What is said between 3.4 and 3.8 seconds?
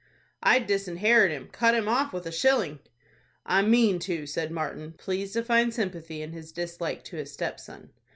"I